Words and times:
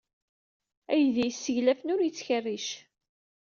Aydi 0.91 1.19
yesseglafen 1.25 1.93
ur 1.93 2.01
yettkerric. 2.03 2.67